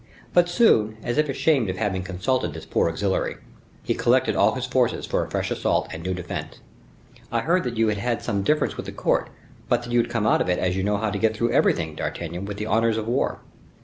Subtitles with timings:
[0.33, 3.35] But soon, as if ashamed of having consulted this poor auxiliary,
[3.83, 6.57] he collected all his forces for a fresh assault and new defense.
[7.31, 9.29] "I heard that you had had some difference with the court,
[9.69, 11.51] but that you had come out of it as you know how to get through
[11.51, 13.41] everything, D'Artagnan, with the honors of war."